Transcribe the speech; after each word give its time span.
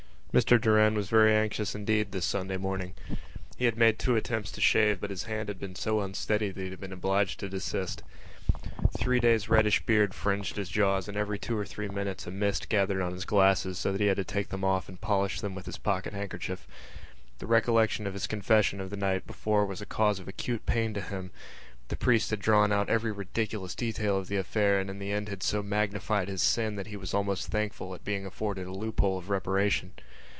Mr 0.31 0.61
Doran 0.61 0.95
was 0.95 1.09
very 1.09 1.35
anxious 1.35 1.75
indeed 1.75 2.13
this 2.13 2.23
Sunday 2.23 2.55
morning. 2.55 2.93
He 3.57 3.65
had 3.65 3.75
made 3.75 3.99
two 3.99 4.15
attempts 4.15 4.49
to 4.53 4.61
shave 4.61 5.01
but 5.01 5.09
his 5.09 5.23
hand 5.23 5.49
had 5.49 5.59
been 5.59 5.75
so 5.75 5.99
unsteady 5.99 6.51
that 6.51 6.63
he 6.63 6.69
had 6.69 6.79
been 6.79 6.93
obliged 6.93 7.37
to 7.41 7.49
desist. 7.49 8.01
Three 8.97 9.19
days' 9.19 9.49
reddish 9.49 9.85
beard 9.85 10.13
fringed 10.13 10.55
his 10.55 10.69
jaws 10.69 11.09
and 11.09 11.17
every 11.17 11.37
two 11.37 11.57
or 11.57 11.65
three 11.65 11.89
minutes 11.89 12.27
a 12.27 12.31
mist 12.31 12.69
gathered 12.69 13.01
on 13.01 13.11
his 13.11 13.25
glasses 13.25 13.77
so 13.77 13.91
that 13.91 13.99
he 13.99 14.07
had 14.07 14.15
to 14.15 14.23
take 14.23 14.47
them 14.47 14.63
off 14.63 14.87
and 14.87 15.01
polish 15.01 15.41
them 15.41 15.53
with 15.53 15.65
his 15.65 15.77
pocket 15.77 16.13
handkerchief. 16.13 16.65
The 17.39 17.45
recollection 17.45 18.07
of 18.07 18.13
his 18.13 18.25
confession 18.25 18.79
of 18.79 18.89
the 18.89 18.95
night 18.95 19.27
before 19.27 19.65
was 19.65 19.81
a 19.81 19.85
cause 19.85 20.17
of 20.21 20.29
acute 20.29 20.65
pain 20.65 20.93
to 20.93 21.01
him; 21.01 21.31
the 21.89 21.97
priest 21.97 22.29
had 22.29 22.39
drawn 22.39 22.71
out 22.71 22.87
every 22.89 23.11
ridiculous 23.11 23.75
detail 23.75 24.17
of 24.17 24.29
the 24.29 24.37
affair 24.37 24.79
and 24.79 24.89
in 24.89 24.97
the 24.97 25.11
end 25.11 25.27
had 25.27 25.43
so 25.43 25.61
magnified 25.61 26.29
his 26.29 26.41
sin 26.41 26.77
that 26.77 26.87
he 26.87 26.95
was 26.95 27.13
almost 27.13 27.47
thankful 27.49 27.93
at 27.93 28.05
being 28.05 28.25
afforded 28.25 28.65
a 28.65 28.71
loophole 28.71 29.17
of 29.17 29.29
reparation. 29.29 29.91